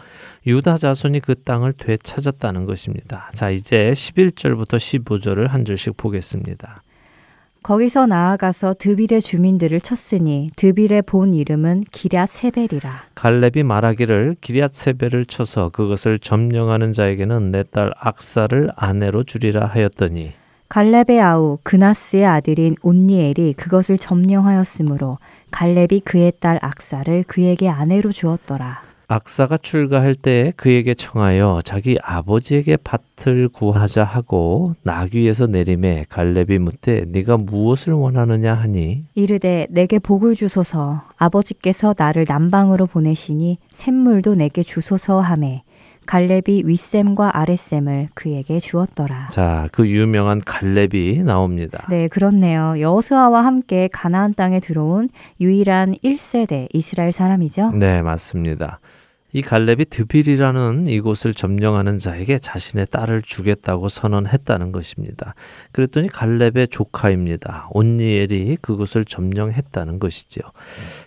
[0.47, 3.31] 유다 자손이 그 땅을 되찾았다는 것입니다.
[3.35, 6.83] 자, 이제 11절부터 15절을 한 절씩 보겠습니다.
[7.62, 13.03] 거기서 나아가서 드빌의 주민들을 쳤으니 드빌의 본 이름은 기랴 세벨이라.
[13.14, 20.33] 갈렙이 말하기를 기랴 세벨을 쳐서 그것을 점령하는 자에게는 내 딸 악사를 아내로 주리라 하였더니
[20.70, 25.18] 갈렙의 아우 그나스의 아들인 온니엘이 그것을 점령하였으므로
[25.50, 28.80] 갈렙이 그의 딸 악사를 그에게 아내로 주었더라.
[29.08, 37.38] 악사가 출가할 때에 그에게 청하여 자기 아버지에게 밭을 구하자 하고 나귀에서 내림에 갈렙이 묻되 네가
[37.38, 45.64] 무엇을 원하느냐 하니 이르되 내게 복을 주소서 아버지께서 나를 남방으로 보내시니 샘물도 내게 주소서 하매
[46.11, 49.28] 갈렙이 윗샘과 아랫샘을 그에게 주었더라.
[49.28, 51.86] 자, 그 유명한 갈렙이 나옵니다.
[51.88, 52.74] 네, 그렇네요.
[52.80, 55.08] 여호수아와 함께 가나안 땅에 들어온
[55.40, 57.70] 유일한 1세대 이스라엘 사람이죠.
[57.76, 58.80] 네, 맞습니다.
[59.33, 65.35] 이 갈렙이 드빌이라는 이곳을 점령하는 자에게 자신의 딸을 주겠다고 선언했다는 것입니다.
[65.72, 67.68] 그랬더니 갈렙의 조카입니다.
[67.70, 70.41] 온니엘이 그곳을 점령했다는 것이죠.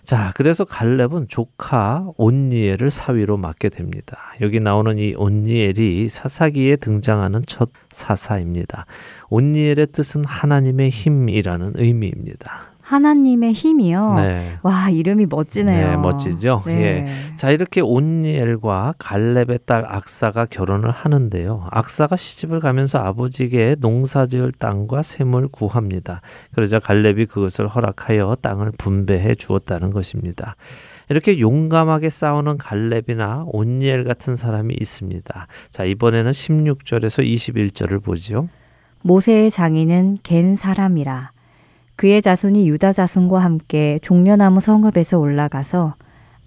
[0.02, 4.18] 자, 그래서 갈렙은 조카 온니엘을 사위로 맡게 됩니다.
[4.40, 8.86] 여기 나오는 이 온니엘이 사사기에 등장하는 첫 사사입니다.
[9.28, 12.73] 온니엘의 뜻은 하나님의 힘이라는 의미입니다.
[12.84, 14.14] 하나님의 힘이요.
[14.16, 14.58] 네.
[14.62, 15.90] 와 이름이 멋지네요.
[15.90, 16.62] 네, 멋지죠.
[16.66, 16.72] 네.
[16.72, 17.06] 예.
[17.34, 21.66] 자 이렇게 온니엘과 갈렙의 딸 악사가 결혼을 하는데요.
[21.70, 26.20] 악사가 시집을 가면서 아버지에게 농사지을 땅과 샘을 구합니다.
[26.54, 30.54] 그러자 갈렙이 그것을 허락하여 땅을 분배해 주었다는 것입니다.
[31.08, 35.46] 이렇게 용감하게 싸우는 갈렙이나 온니엘 같은 사람이 있습니다.
[35.70, 38.48] 자 이번에는 16절에서 21절을 보죠.
[39.00, 41.33] 모세의 장인은 겐 사람이라.
[41.96, 45.94] 그의 자손이 유다 자손과 함께 종려나무 성읍에서 올라가서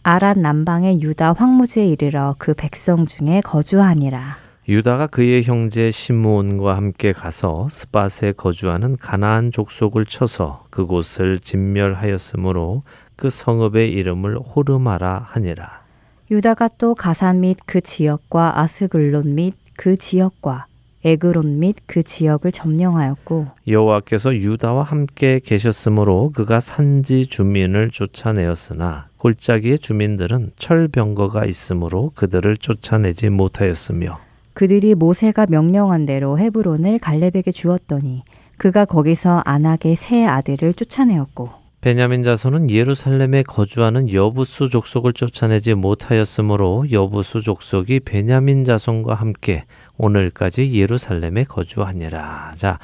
[0.03, 4.37] 아랏 남방의 유다 황무지에 이르러 그 백성 중에 거주하니라.
[4.69, 12.83] 유다가 그의 형제 시므온과 함께 가서 스밧에 거주하는 가나안 족속을 쳐서 그곳을 진멸하였으므로
[13.15, 15.83] 그 성읍의 이름을 호르마라 하니라.
[16.29, 20.65] 유다가 또 가산 및 그 지역과 아스글론 및 그 지역과
[21.05, 30.51] 에그론 및 그 지역을 점령하였고 여호와께서 유다와 함께 계셨으므로 그가 산지 주민을 쫓아내었으나 골짜기의 주민들은
[30.57, 34.19] 철병거가 있으므로 그들을 쫓아내지 못하였으며
[34.53, 38.23] 그들이 모세가 명령한 대로 헤브론을 갈렙에게 주었더니
[38.57, 47.43] 그가 거기서 안악의 세 아들을 쫓아내었고 베냐민 자손은 예루살렘에 거주하는 여부수 족속을 쫓아내지 못하였으므로 여부수
[47.43, 49.65] 족속이 베냐민 자손과 함께
[49.97, 52.53] 오늘까지 예루살렘에 거주하니라.
[52.55, 52.79] 자,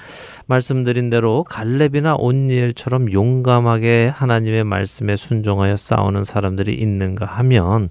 [0.48, 7.90] 말씀드린 대로 갈렙이나 온니엘처럼 용감하게 하나님의 말씀에 순종하여 싸우는 사람들이 있는가 하면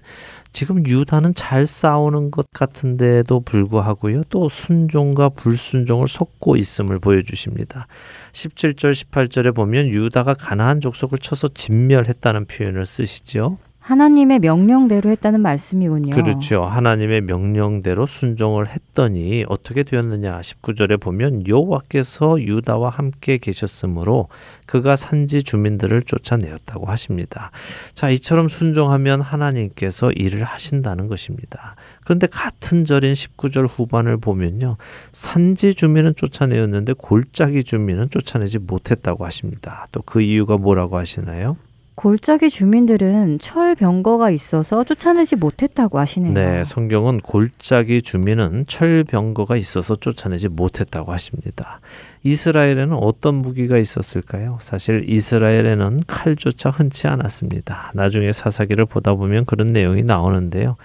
[0.53, 4.25] 지금 유다는 잘 싸우는 것 같은데도 불구하고요.
[4.29, 7.87] 또 순종과 불순종을 섞고 있음을 보여주십니다.
[8.33, 13.59] 17절 18절에 보면 유다가 가나안 족속을 쳐서 진멸했다는 표현을 쓰시죠.
[13.83, 16.15] 하나님의 명령대로 했다는 말씀이군요.
[16.15, 16.63] 그렇죠.
[16.63, 20.41] 하나님의 명령대로 순종을 했더니 어떻게 되었느냐?
[20.41, 24.29] 19절에 보면 여호와께서 유다와 함께 계셨으므로
[24.67, 27.51] 그가 산지 주민들을 쫓아내었다고 하십니다.
[27.93, 31.75] 자, 이처럼 순종하면 하나님께서 일을 하신다는 것입니다.
[32.05, 34.77] 그런데 같은 절인 19절 후반을 보면요.
[35.11, 39.87] 산지 주민은 쫓아내었는데 골짜기 주민은 쫓아내지 못했다고 하십니다.
[39.91, 41.57] 또 그 이유가 뭐라고 하시나요?
[41.95, 46.33] 골짜기 주민들은 철 병거가 있어서 쫓아내지 못했다고 하시네요.
[46.33, 51.81] 네, 성경은 골짜기 주민은 철 병거가 있어서 쫓아내지 못했다고 하십니다.
[52.23, 54.57] 이스라엘에는 어떤 무기가 있었을까요?
[54.61, 57.93] 사실 이스라엘에는 칼조차 흔치 않았습니다.
[57.95, 60.77] 나중에 사사기를 보다 보면 그런 내용이 나오는데요.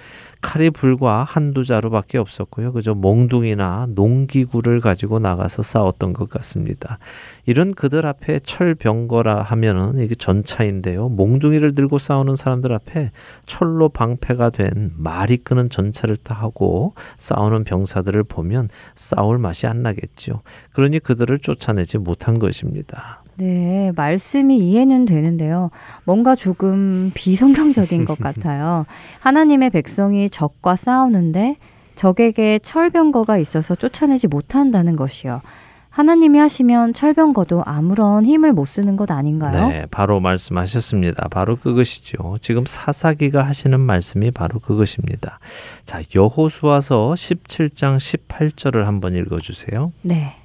[0.41, 2.73] 칼이 불과 한두 자루밖에 없었고요.
[2.73, 6.99] 그저 몽둥이나 농기구를 가지고 나가서 싸웠던 것 같습니다.
[7.45, 11.09] 이런 그들 앞에 철병거라 하면은 이게 전차인데요.
[11.09, 13.11] 몽둥이를 들고 싸우는 사람들 앞에
[13.45, 20.41] 철로 방패가 된 말이 끄는 전차를 타고 싸우는 병사들을 보면 싸울 맛이 안 나겠죠.
[20.71, 23.23] 그러니 그들을 쫓아내지 못한 것입니다.
[23.37, 25.69] 네, 말씀이 이해는 되는데요.
[26.03, 28.85] 뭔가 조금 비성경적인 것 같아요.
[29.19, 31.57] 하나님의 백성이 적과 싸우는데
[31.95, 35.41] 적에게 철병거가 있어서 쫓아내지 못한다는 것이요.
[35.89, 39.67] 하나님이 하시면 철병거도 아무런 힘을 못 쓰는 것 아닌가요?
[39.67, 41.27] 네, 바로 말씀하셨습니다.
[41.29, 42.37] 바로 그것이죠.
[42.39, 45.39] 지금 사사기가 하시는 말씀이 바로 그것입니다.
[45.85, 49.91] 자, 여호수아서 17장 18절을 한번 읽어 주세요.
[50.03, 50.35] 네.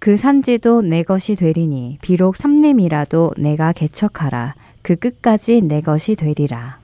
[0.00, 6.78] 그 산지도 내 것이 되리니 비록 삼림이라도 내가 개척하라 그 끝까지 내 것이 되리라.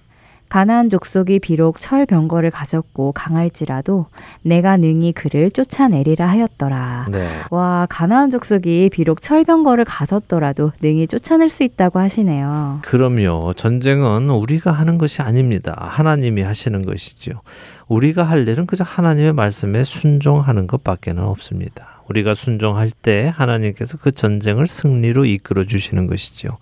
[0.50, 4.06] 가나안 족속이 비록 철 병거를 가졌고 강할지라도
[4.42, 7.06] 내가 능히 그를 쫓아내리라 하였더라.
[7.10, 7.26] 네.
[7.50, 12.80] 와, 가나안 족속이 비록 철 병거를 가졌더라도 능히 쫓아낼 수 있다고 하시네요.
[12.82, 13.54] 그럼요.
[13.54, 15.74] 전쟁은 우리가 하는 것이 아닙니다.
[15.78, 17.40] 하나님이 하시는 것이죠.
[17.88, 21.95] 우리가 할 일은 그저 하나님의 말씀에 순종하는 것밖에는 없습니다.
[22.08, 26.58] 우리가 순종할 때 하나님께서 그 전쟁을 승리로 이끌어 주시는 것이죠.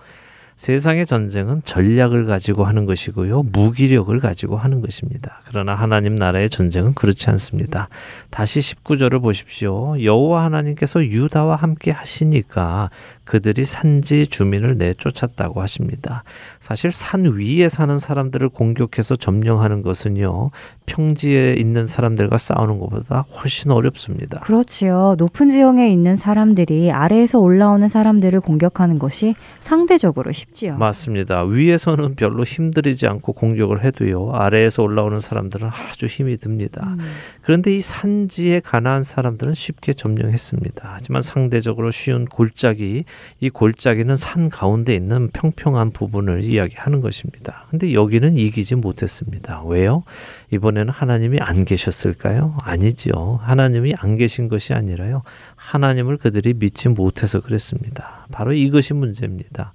[0.56, 3.42] 세상의 전쟁은 전략을 가지고 하는 것이고요.
[3.42, 5.40] 무기력을 가지고 하는 것입니다.
[5.46, 7.88] 그러나 하나님 나라의 전쟁은 그렇지 않습니다.
[8.30, 10.00] 다시 19절을 보십시오.
[10.00, 12.90] 여호와 하나님께서 유다와 함께 하시니까
[13.24, 16.24] 그들이 산지 주민을 내쫓았다고 하십니다.
[16.60, 20.50] 사실 산 위에 사는 사람들을 공격해서 점령하는 것은요.
[20.86, 24.40] 평지에 있는 사람들과 싸우는 것보다 훨씬 어렵습니다.
[24.40, 25.14] 그렇지요.
[25.18, 30.76] 높은 지형에 있는 사람들이 아래에서 올라오는 사람들을 공격하는 것이 상대적으로 쉽지요.
[30.76, 31.42] 맞습니다.
[31.44, 34.32] 위에서는 별로 힘들이지 않고 공격을 해도요.
[34.32, 36.94] 아래에서 올라오는 사람들은 아주 힘이 듭니다.
[36.98, 37.00] 음.
[37.40, 40.90] 그런데 이 산지에 가나안 사람들은 쉽게 점령했습니다.
[40.92, 43.04] 하지만 상대적으로 쉬운 골짜기,
[43.40, 47.66] 이 골짜기는 산 가운데 있는 평평한 부분을 이야기하는 것입니다.
[47.70, 49.62] 근데 여기는 이기지 못했습니다.
[49.64, 50.04] 왜요?
[50.50, 52.56] 이번에는 하나님이 안 계셨을까요?
[52.62, 53.40] 아니지요.
[53.42, 55.22] 하나님이 안 계신 것이 아니라요.
[55.56, 58.26] 하나님을 그들이 믿지 못해서 그랬습니다.
[58.32, 59.72] 바로 이것이 문제입니다.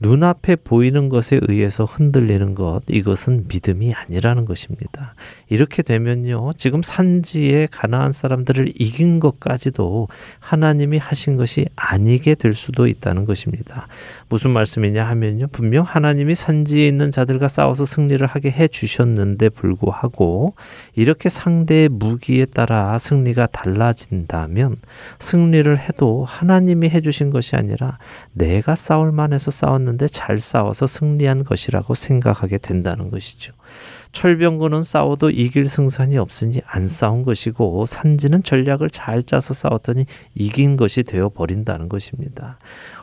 [0.00, 5.14] 눈앞에 보이는 것에 의해서 흔들리는 것, 이것은 믿음이 아니라는 것입니다.
[5.50, 13.26] 이렇게 되면요, 지금 산지에 가나안 사람들을 이긴 것까지도 하나님이 하신 것이 아니게 될 수도 있다는
[13.26, 13.88] 것입니다.
[14.30, 20.54] 무슨 말씀이냐 하면요, 분명 하나님이 산지에 있는 자들과 싸워서 승리를 하게 해 주셨는데 불구하고
[20.94, 24.76] 이렇게 상대의 무기에 따라 승리가 달라진다면
[25.18, 27.98] 승리를 해도 하나님이 해 주신 것이 아니라
[28.32, 33.54] 내가 싸울 만해서 싸웠는 데 잘 싸워서 승리한 것이라고 생각하게 된다는 것이죠.
[34.12, 41.02] 철병거는 싸워도 이길 승산이 없으니 안 싸운 것이고 산지는 전략을 잘 짜서 싸웠더니 이긴 것이
[41.04, 42.58] 되어 버린다는 것입니다.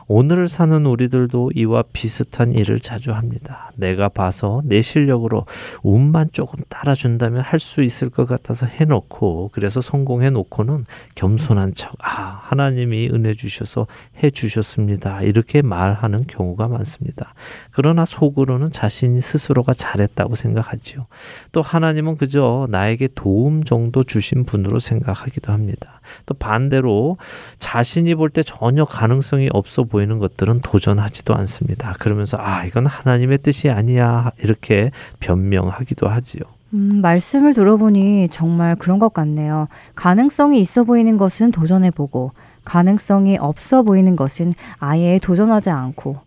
[0.08, 3.70] 오늘을 사는 우리들도 이와 비슷한 일을 자주 합니다.
[3.76, 5.44] 내가 봐서 내 실력으로
[5.82, 10.86] 운만 조금 따라준다면 할 수 있을 것 같아서 해놓고 그래서 성공해 놓고는
[11.16, 13.86] 겸손한 척, 아, 하나님이 은혜 주셔서
[14.22, 15.22] 해 주셨습니다.
[15.22, 17.34] 이렇게 말하는 경우가 많습니다.
[17.72, 21.06] 그러나 속으로는 자신이 스스로가 잘했다고 생각하지요.
[21.52, 25.97] 또 하나님은 그저 나에게 도움 정도 주신 분으로 생각하기도 합니다.
[26.26, 27.16] 또 반대로
[27.58, 31.94] 자신이 볼 때 전혀 가능성이 없어 보이는 것들은 도전하지도 않습니다.
[31.98, 34.30] 그러면서 아, 이건 하나님의 뜻이 아니야.
[34.42, 34.90] 이렇게
[35.20, 36.42] 변명하기도 하지요.
[36.74, 39.68] 음, 말씀을 들어보니 정말 그런 것 같네요.
[39.94, 42.32] 가능성이 있어 보이는 것은 도전해보고,
[42.64, 46.18] 가능성이 없어 보이는 것은 아예 도전하지 않고,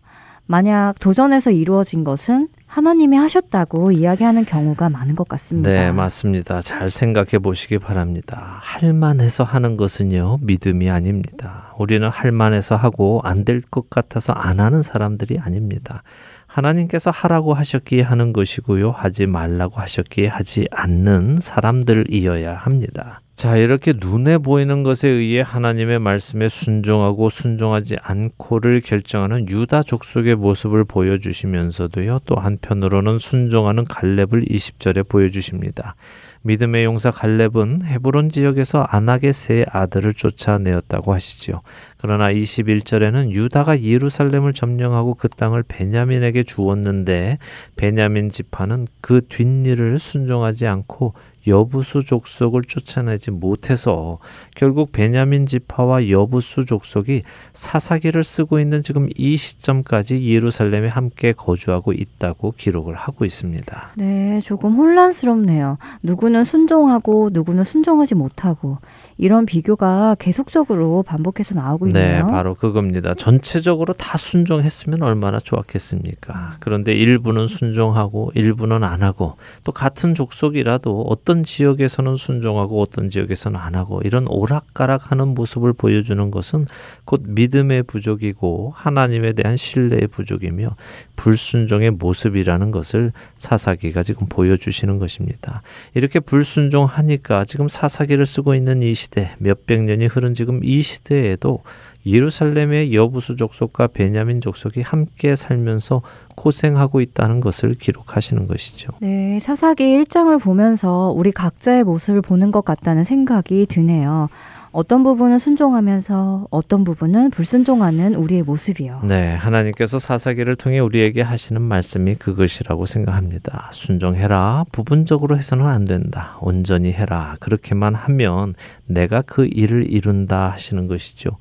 [0.46, 5.68] 만약 도전해서 이루어진 것은 하나님이 하셨다고 이야기하는 경우가 많은 것 같습니다.
[5.68, 6.62] 네, 맞습니다.
[6.62, 8.60] 잘 생각해 보시기 바랍니다.
[8.62, 11.74] 할만해서 하는 것은요, 믿음이 아닙니다.
[11.78, 16.02] 우리는 할만해서 하고 안 될 것 같아서 안 하는 사람들이 아닙니다.
[16.46, 18.90] 하나님께서 하라고 하셨기에 하는 것이고요.
[18.92, 23.20] 하지 말라고 하셨기에 하지 않는 사람들이어야 합니다.
[23.34, 30.84] 자, 이렇게 눈에 보이는 것에 의해 하나님의 말씀에 순종하고 순종하지 않고를 결정하는 유다 족속의 모습을
[30.84, 35.96] 보여주시면서도요, 또 한편으로는 순종하는 갈렙을 20절에 보여주십니다.
[36.42, 41.62] 믿음의 용사 갈렙은 헤브론 지역에서 안악의 세 아들을 쫓아내었다고 하시지요.
[41.98, 47.38] 그러나 21절에는 유다가 예루살렘을 점령하고 그 땅을 베냐민에게 주었는데
[47.76, 51.14] 베냐민 지파는 그 뒷일을 순종하지 않고
[51.46, 54.18] 여부수 족속을 쫓아내지 못해서
[54.54, 57.22] 결국 베냐민 지파와 여부수 족속이
[57.52, 63.92] 사사기를 쓰고 있는 지금 이 시점까지 예루살렘에 함께 거주하고 있다고 기록을 하고 있습니다.
[63.96, 65.78] 네, 조금 혼란스럽네요.
[66.02, 68.78] 누구는 순종하고 누구는 순종하지 못하고
[69.16, 72.26] 이런 비교가 계속적으로 반복해서 나오고 있네요.
[72.26, 73.14] 네, 바로 그겁니다.
[73.14, 76.56] 전체적으로 다 순종했으면 얼마나 좋았겠습니까?
[76.60, 83.74] 그런데 일부는 순종하고 일부는 안 하고 또 같은 족속이라도 어떤 지역에서는 순종하고 어떤 지역에서는 안
[83.74, 86.66] 하고 이런 오락가락하는 모습을 보여주는 것은
[87.04, 90.76] 곧 믿음의 부족이고 하나님에 대한 신뢰의 부족이며
[91.16, 95.62] 불순종의 모습이라는 것을 사사기가 지금 보여주시는 것입니다.
[95.94, 101.60] 이렇게 불순종하니까 지금 사사기를 쓰고 있는 이 시대 몇백 년이 흐른 지금 이 시대에도
[102.06, 106.02] 예루살렘의 여부수 족속과 베냐민 족속이 함께 살면서
[106.34, 108.92] 고생하고 있다는 것을 기록하시는 것이죠.
[109.00, 114.28] 네, 사사기 1장을 보면서 우리 각자의 모습을 보는 것 같다는 생각이 드네요.
[114.72, 119.02] 어떤 부분은 순종하면서 어떤 부분은 불순종하는 우리의 모습이요.
[119.04, 123.68] 네, 하나님께서 사사기를 통해 우리에게 하시는 말씀이 그것이라고 생각합니다.
[123.70, 124.64] 순종해라.
[124.72, 126.38] 부분적으로 해서는 안 된다.
[126.40, 127.36] 온전히 해라.
[127.40, 128.54] 그렇게만 하면
[128.86, 131.36] 내가 그 일을 이룬다 하시는 것이죠.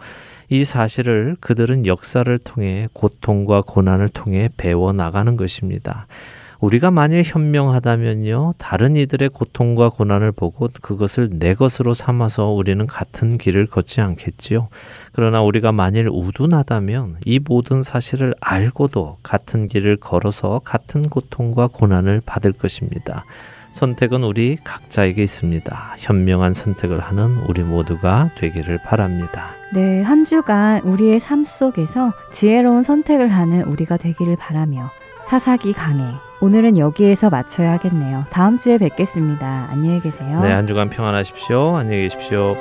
[0.50, 6.06] 이 사실을 그들은 역사를 통해 고통과 고난을 통해 배워 나가는 것입니다.
[6.62, 13.66] 우리가 만일 현명하다면요, 다른 이들의 고통과 고난을 보고 그것을 내 것으로 삼아서 우리는 같은 길을
[13.66, 14.70] 걷지 않겠지요.
[15.12, 22.52] 그러나 우리가 만일 우둔하다면 이 모든 사실을 알고도 같은 길을 걸어서 같은 고통과 고난을 받을
[22.52, 23.26] 것입니다.
[23.72, 25.96] 선택은 우리 각자에게 있습니다.
[25.98, 29.56] 현명한 선택을 하는 우리 모두가 되기를 바랍니다.
[29.74, 34.92] 네, 한 주간 우리의 삶 속에서 지혜로운 선택을 하는 우리가 되기를 바라며
[35.24, 36.04] 사사기 강해.
[36.42, 38.26] 오늘은 여기에서 마쳐야 하겠네요.
[38.32, 39.68] 다음 주에 뵙겠습니다.
[39.70, 40.40] 안녕히 계세요.
[40.42, 41.78] 네, 한 주간 평안하십시오.
[41.78, 42.56] 안녕히 계십시오.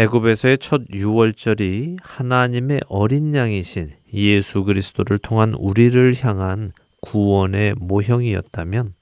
[0.00, 6.72] 애굽에서의 첫 유월절이 하나님의 어린 양이신 예수 그리스도를 통한 우리를 향한
[7.02, 8.94] 구원의 모형이었다면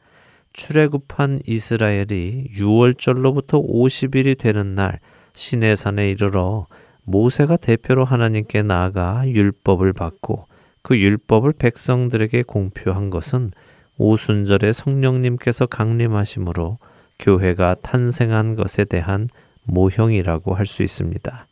[0.54, 4.98] 출애굽한 이스라엘이 유월절로부터 50일이 되는 날
[5.36, 6.66] 시내산에 이르러
[7.04, 10.46] 모세가 대표로 하나님께 나아가 율법을 받고
[10.82, 13.52] 그 율법을 백성들에게 공표한 것은
[13.98, 16.78] 오순절에 성령님께서 강림하심으로
[17.20, 19.28] 교회가 탄생한 것에 대한
[19.68, 21.46] 모형이라고 할 수 있습니다.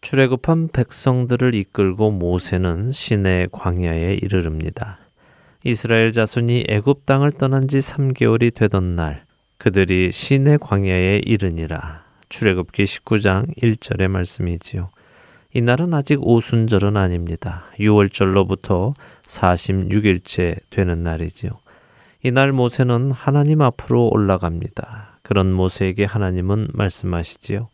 [0.00, 4.98] 출애굽한 백성들을 이끌고 모세는 시내 광야에 이르릅니다.
[5.62, 9.24] 이스라엘 자손이 애굽 땅을 떠난 지 3개월이 되던 날
[9.58, 12.04] 그들이 시내 광야에 이르니라.
[12.30, 14.88] 출애굽기 19장 1절의 말씀이지요.
[15.52, 17.64] 이날은 아직 오순절은 아닙니다.
[17.78, 18.94] 6월절로부터
[19.26, 21.50] 46일째 되는 날이지요.
[22.22, 25.09] 이날 모세는 하나님 앞으로 올라갑니다.
[25.30, 27.68] 그런 모세에게 하나님은 말씀하시지요.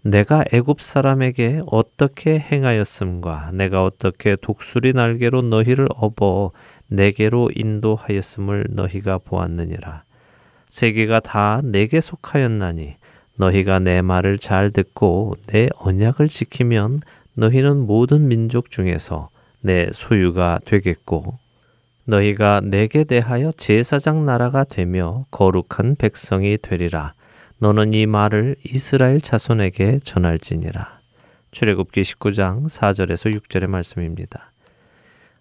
[0.00, 6.52] 내가 애굽 사람에게 어떻게 행하였음과 내가 어떻게 독수리 날개로 너희를 업어
[6.86, 10.04] 내게로 인도하였음을 너희가 보았느니라.
[10.68, 12.96] 세계가 다 내게 속하였나니
[13.36, 17.02] 너희가 내 말을 잘 듣고 내 언약을 지키면
[17.34, 19.28] 너희는 모든 민족 중에서
[19.60, 21.36] 내 소유가 되겠고
[22.06, 27.14] 너희가 내게 대하여 제사장 나라가 되며 거룩한 백성이 되리라.
[27.60, 30.98] 너는 이 말을 이스라엘 자손에게 전할지니라.
[31.50, 34.52] 출애굽기 19장 4절에서 6절의 말씀입니다.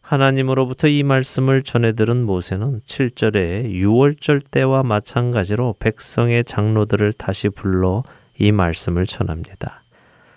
[0.01, 8.03] 하나님으로부터 이 말씀을 전해 들은 모세는 7절에 유월절 때와 마찬가지로 백성의 장로들을 다시 불러
[8.37, 9.83] 이 말씀을 전합니다.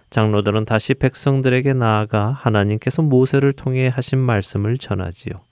[0.08, 5.45] 장로들은 다시 백성들에게 나아가 하나님께서 모세를 통해 하신 말씀을 전하지요.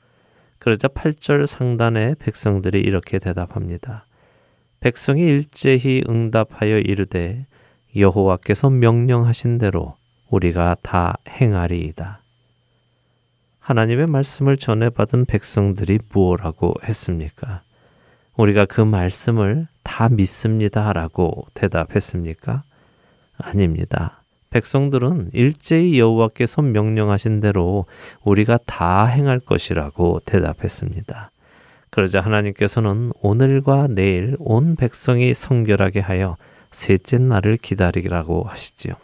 [0.65, 4.07] 그러자 8절 상단에 백성들이 이렇게 대답합니다.
[4.81, 7.45] 백성이 일제히 응답하여 이르되
[7.95, 9.95] 여호와께서 명령하신 대로
[10.31, 12.23] 우리가 다 행하리이다.
[13.59, 17.61] 하나님의 말씀을 전해받은 백성들이 무엇라고 했습니까?
[18.35, 20.95] 우리가 그 말씀을 다 믿습니다.
[20.95, 22.62] 라고 대답했습니까?
[23.37, 24.24] 아닙니다.
[24.55, 27.87] 백성들은 일제히 여호와께서 명령하신 대로
[28.23, 31.33] 우리가 다 행할 것이라고 대답했습니다.
[31.91, 36.37] 그러자 하나님께서는 오늘과 내일 온 백성이 성결하게 하여
[36.71, 38.95] 셋째 날을 기다리라고 하시지요.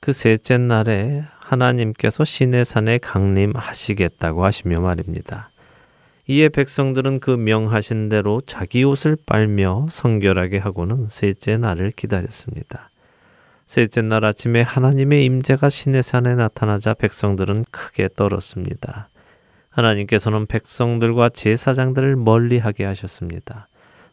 [0.00, 5.48] 그 셋째 날에 하나님께서 시내 산에 강림하시겠다고 하시며 말입니다.
[6.26, 12.90] 이에 백성들은 그 명하신 대로 자기 옷을 빨며 성결하게 하고는 셋째 날을 기다렸습니다.
[13.66, 19.08] 셋째 날 아침에 하나님의 임재가 시내 산에 나타나자 백성들은 크게 떨었습니다.
[19.70, 23.68] 하나님께서는 백성들과 제사장들을 멀리하게 하셨습니다.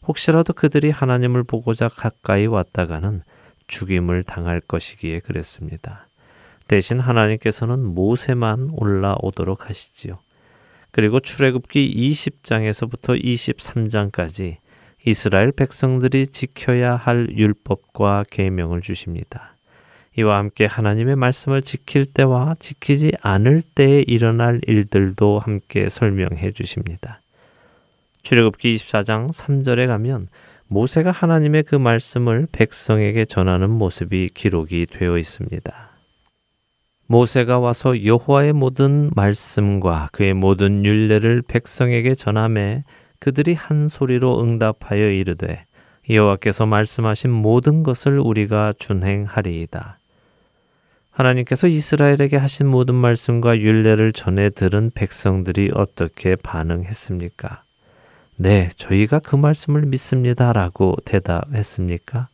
[0.07, 3.21] 혹시라도 그들이 하나님을 보고자 가까이 왔다가는
[3.67, 6.07] 죽임을 당할 것이기에 그랬습니다.
[6.67, 10.19] 대신 하나님께서는 모세만 올라오도록 하시지요.
[10.91, 14.57] 그리고 출애굽기 20장에서부터 23장까지
[15.05, 19.55] 이스라엘 백성들이 지켜야 할 율법과 계명을 주십니다.
[20.17, 27.21] 이와 함께 하나님의 말씀을 지킬 때와 지키지 않을 때에 일어날 일들도 함께 설명해 주십니다.
[28.23, 30.27] 출애굽기 24장 3절에 가면
[30.67, 35.91] 모세가 하나님의 그 말씀을 백성에게 전하는 모습이 기록이 되어 있습니다.
[37.07, 42.83] 모세가 와서 여호와의 모든 말씀과 그의 모든 율례를 백성에게 전함에
[43.21, 45.65] 그들이 한 소리로 응답하여 이르되
[46.09, 49.99] 여호와께서 말씀하신 모든 것을 우리가 준행하리이다.
[51.11, 57.63] 하나님께서 이스라엘에게 하신 모든 말씀과 율례를 전해 들은 백성들이 어떻게 반응했습니까?
[58.37, 62.27] 네, 저희가 그 말씀을 믿습니다라고 대답했습니까?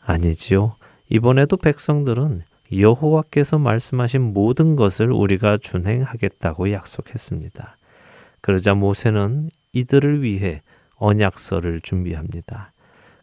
[0.00, 0.74] 아니지요.
[1.10, 2.42] 이번에도 백성들은
[2.76, 7.76] 여호와께서 말씀하신 모든 것을 우리가 준행하겠다고 약속했습니다.
[8.40, 10.62] 그러자 모세는 이들을 위해
[10.96, 12.72] 언약서를 준비합니다.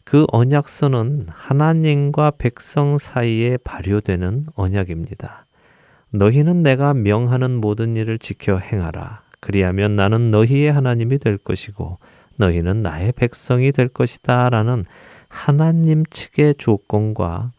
[0.04, 5.46] 그 언약서는 하나님과 백성 사이에 발효되는 언약입니다.
[6.12, 9.22] 너희는 내가 명하는 모든 일을 지켜 행하라.
[9.40, 12.00] 그리하면 나는 너희의 하나님이 될 것이고
[12.38, 14.50] 너희는 나의 백성이 될 것이다.
[14.50, 14.84] 라는
[15.28, 17.52] 하나님 측의 조건과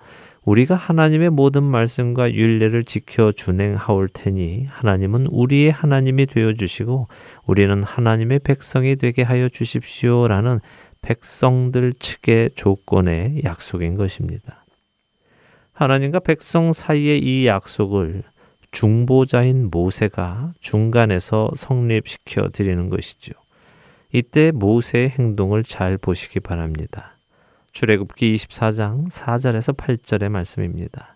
[0.47, 7.09] 우리가 하나님의 모든 말씀과 윤례를 지켜 준행하올 테니 하나님은 우리의 하나님이 되어 주시고
[7.47, 10.61] 우리는 하나님의 백성이 되게 하여 주십시오라는
[11.03, 14.65] 백성들 측의 조건의 약속인 것입니다.
[15.73, 18.23] 하나님과 백성 사이의 이 약속을
[18.71, 23.33] 중보자인 모세가 중간에서 성립시켜 드리는 것이죠.
[24.13, 27.16] 이때 모세의 행동을 잘 보시기 바랍니다.
[27.77, 31.15] 출애굽기 24장 4절에서 8절의 말씀입니다.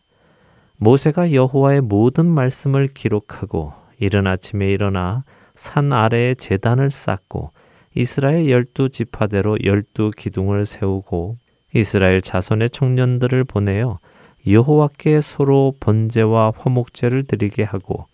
[0.77, 7.53] 모세가 여호와의 모든 말씀을 기록하고 이른 아침에 일어나 산 아래에 제단을 쌓고
[7.95, 11.39] 이스라엘 열두 지파대로 열두 기둥을 세우고
[11.73, 13.99] 이스라엘 자손의 청년들을 보내어
[14.47, 18.07] 여호와께 서로 번제와 화목제를 드리게 하고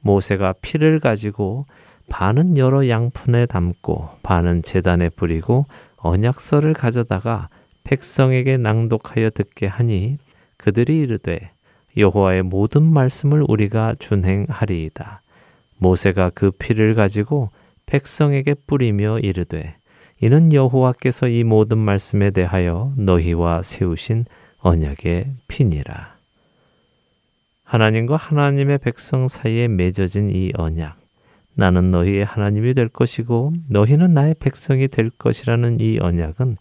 [0.00, 1.66] 모세가 피를 가지고
[2.08, 5.66] 반은 여러 양푼에 담고 반은 제단에 뿌리고
[5.98, 7.50] 언약서를 가져다가
[7.84, 10.18] 백성에게 낭독하여 듣게 하니
[10.56, 11.50] 그들이 이르되
[11.96, 15.22] 여호와의 모든 말씀을 우리가 준행하리이다.
[15.78, 17.50] 모세가 그 피를 가지고
[17.86, 19.76] 백성에게 뿌리며 이르되
[20.20, 24.26] 이는 여호와께서 이 모든 말씀에 대하여 너희와 세우신
[24.58, 26.16] 언약의 피니라.
[27.64, 30.98] 하나님과 하나님의 백성 사이에 맺어진 이 언약.
[31.54, 36.56] 나는 너희의 하나님이 될 것이고 너희는 나의 백성이 될 것이라는 이 언약은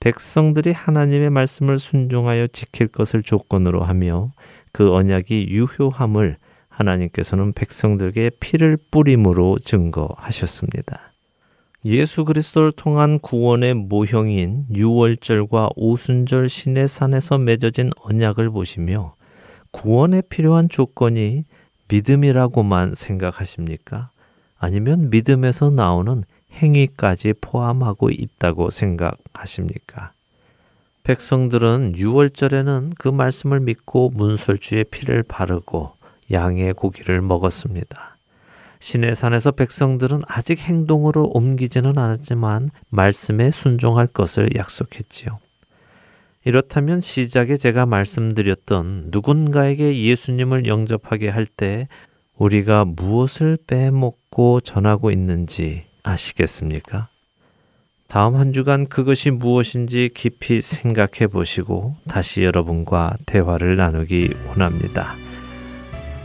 [0.00, 4.32] 백성들이 하나님의 말씀을 순종하여 지킬 것을 조건으로 하며
[4.72, 6.36] 그 언약이 유효함을
[6.68, 11.12] 하나님께서는 백성들에게 피를 뿌림으로 증거하셨습니다.
[11.84, 19.14] 예수 그리스도를 통한 구원의 모형인 유월절과 오순절 시내산에서 맺어진 언약을 보시며
[19.70, 21.44] 구원에 필요한 조건이
[21.88, 24.10] 믿음이라고만 생각하십니까?
[24.58, 26.22] 아니면 믿음에서 나오는
[26.54, 30.12] 행위까지 포함하고 있다고 생각하십니까?
[31.02, 35.92] 백성들은 유월절에는 그 말씀을 믿고 문설주의 피를 바르고
[36.30, 38.16] 양의 고기를 먹었습니다.
[38.80, 45.38] 신의 산에서 백성들은 아직 행동으로 옮기지는 않았지만 말씀에 순종할 것을 약속했지요.
[46.44, 51.88] 이렇다면 시작에 제가 말씀드렸던 누군가에게 예수님을 영접하게 할 때
[52.38, 57.08] 우리가 무엇을 빼먹고 전하고 있는지 아시겠습니까?
[58.08, 65.14] 다음 한 주간 그것이 무엇인지 깊이 생각해 보시고 다시 여러분과 대화를 나누기 원합니다.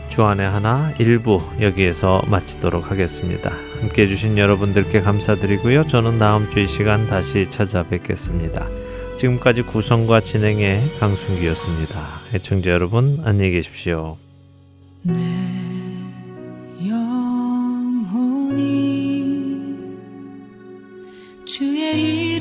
[0.08, 3.52] 주안의 하나 일부 여기에서 마치도록 하겠습니다.
[3.80, 5.86] 함께 해주신 여러분들께 감사드리고요.
[5.86, 8.66] 저는 다음 주 이 시간 다시 찾아뵙겠습니다.
[9.18, 12.00] 지금까지 구성과 진행의 강순기였습니다.
[12.34, 14.16] 애청자 여러분 안녕히 계십시오.
[15.02, 15.65] 내
[21.56, 22.35] 주의 이름을